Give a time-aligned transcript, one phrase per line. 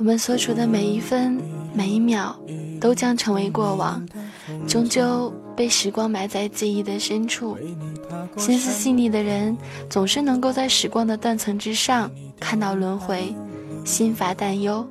[0.00, 1.38] 我们所处的每一分
[1.74, 2.34] 每一秒，
[2.80, 4.02] 都将成为过往，
[4.66, 7.54] 终究被时光埋在记忆的深处。
[8.38, 9.54] 心思细腻的人，
[9.90, 13.34] 总是能够在时光的断层之上看到轮回，
[13.84, 14.82] 心乏担忧；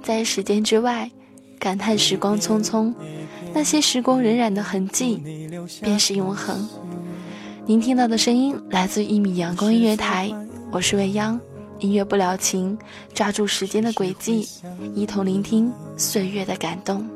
[0.00, 1.10] 在时间之外，
[1.58, 2.94] 感叹时光匆匆。
[3.52, 5.20] 那些时光荏苒的痕迹，
[5.82, 6.68] 便是永恒。
[7.64, 10.32] 您听到的声音来自一米阳光音乐台，
[10.70, 11.40] 我是未央。
[11.78, 12.78] 音乐不了情，
[13.12, 14.48] 抓住时间的轨迹，
[14.94, 17.06] 一同聆听岁月的感动。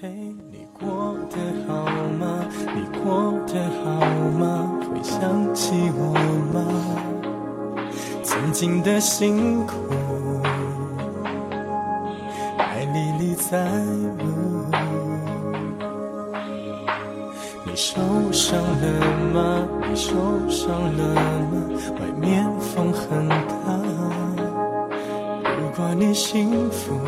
[0.00, 0.08] 嘿，
[0.50, 1.84] 你过得好
[2.18, 2.46] 吗？
[2.74, 4.00] 你过得好
[4.38, 4.70] 吗？
[4.88, 6.14] 会想起我
[6.52, 6.64] 吗？
[8.22, 9.74] 曾经的辛苦，
[12.56, 14.70] 还历历在目。
[17.66, 18.00] 你受
[18.32, 18.86] 伤了
[19.32, 19.68] 吗？
[19.88, 20.14] 你受
[20.48, 21.52] 伤了吗？
[22.00, 23.49] 外面风很大。
[26.00, 26.98] 你幸福，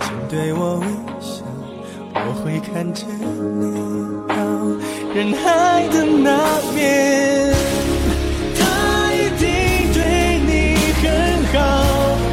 [0.00, 0.86] 请对我微
[1.20, 1.44] 笑，
[2.12, 3.70] 我会看着你
[4.26, 4.34] 到
[5.14, 6.28] 人海的那
[6.74, 7.54] 边。
[8.58, 8.60] 他
[9.14, 9.46] 一定
[9.94, 9.96] 对
[10.42, 10.50] 你
[10.98, 11.06] 很
[11.52, 11.54] 好，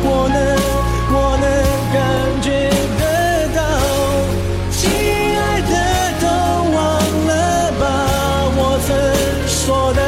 [0.02, 0.36] 我能，
[1.14, 1.46] 我能
[1.94, 1.98] 感
[2.42, 2.48] 觉
[2.98, 3.04] 得
[3.54, 3.62] 到。
[4.72, 4.82] 亲
[5.38, 5.74] 爱的，
[6.20, 6.26] 都
[6.74, 6.78] 忘
[7.28, 7.32] 了
[7.80, 7.84] 吧，
[8.58, 8.90] 我曾
[9.48, 10.02] 说的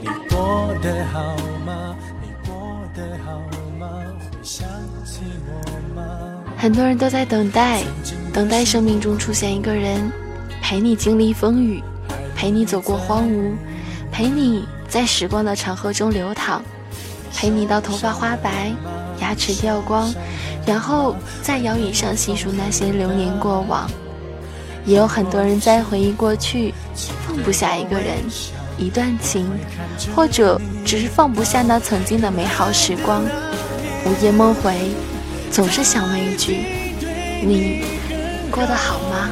[0.00, 1.96] 你过得好吗？
[2.22, 3.38] 你过得好
[3.78, 3.88] 吗？
[4.32, 4.66] 会想
[5.04, 6.44] 起我吗？
[6.56, 7.82] 很多人都在等待，
[8.32, 10.10] 等待生命中出现一个人，
[10.62, 11.82] 陪你经历风雨，
[12.34, 13.52] 陪你走过荒芜，
[14.10, 16.62] 陪你在时光的长河中流淌，
[17.34, 18.72] 陪你到头发花白，
[19.20, 20.12] 牙齿掉光，
[20.66, 23.90] 然后在摇椅上细数那些流年过往。
[24.84, 26.74] 也有很多人在回忆过去，
[27.24, 28.16] 放不下一个人，
[28.82, 29.48] 一段情，
[30.14, 33.22] 或者只是放不下那曾经的美好时光。
[34.04, 34.74] 午夜梦回，
[35.50, 36.66] 总是想问一句：
[37.44, 37.84] 你
[38.50, 39.30] 过得好吗？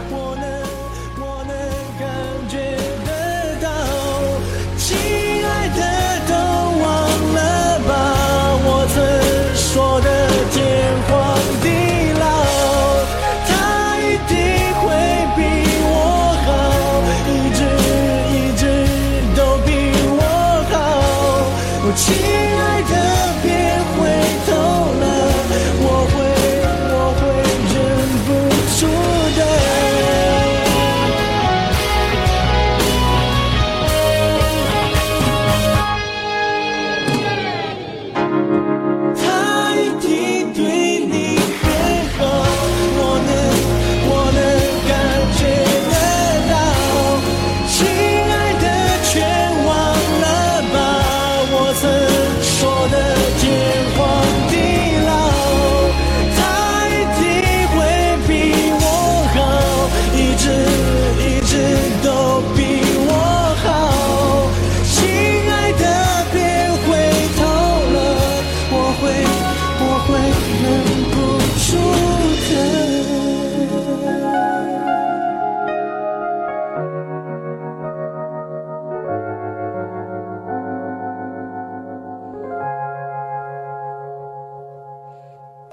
[21.92, 22.29] 好。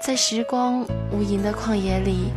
[0.08, 0.80] 在时光
[1.12, 2.30] 无垠的旷野里，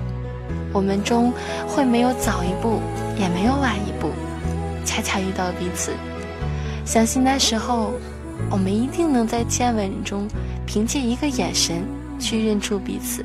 [0.74, 1.32] 我们中
[1.66, 2.82] 会没有早一步，
[3.18, 4.10] 也没有晚一步，
[4.84, 5.94] 恰恰遇到彼此。
[6.84, 7.94] 相信那时候，
[8.50, 10.28] 我们一定能在接吻中，
[10.68, 11.82] 凭借一个眼神
[12.20, 13.24] 去认出彼此。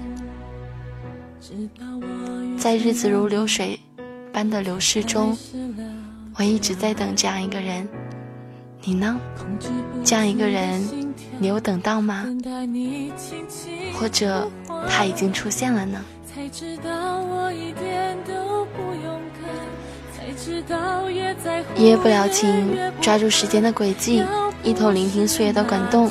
[2.56, 3.80] 在日子如流水
[4.32, 5.36] 般的流逝中，
[6.36, 7.88] 我一直在等这样一个人。
[8.84, 9.18] 你呢？
[10.04, 10.80] 这样一个人，
[11.38, 12.26] 你有等到吗？
[13.98, 14.48] 或者
[14.88, 16.04] 他已经出现了呢？
[21.76, 24.24] 一夜不了情，抓住时间的轨迹，
[24.62, 26.10] 一同聆听岁月的滚动。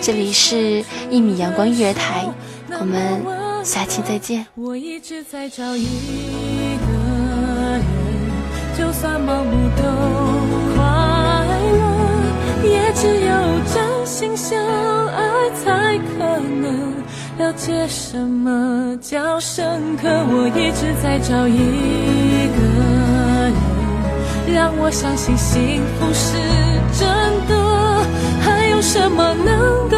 [0.00, 2.26] 这里是一米阳光音乐台，
[2.80, 3.22] 我们
[3.64, 4.46] 下期再见。
[4.54, 6.92] 我一直在找一个
[7.72, 7.82] 人，
[8.78, 9.82] 就算盲目都
[10.76, 10.84] 快
[11.72, 13.32] 乐，也只有
[13.74, 14.58] 真心相
[15.08, 16.94] 爱才可能
[17.36, 20.08] 了解什么叫深刻。
[20.08, 23.52] 我一直在找一个人。
[24.54, 26.38] 让我相信幸福是
[26.98, 27.06] 真
[27.46, 27.52] 的，
[28.40, 29.97] 还有什么能够